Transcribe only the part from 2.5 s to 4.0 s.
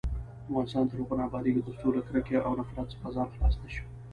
نفرت څخه خلاص نشو.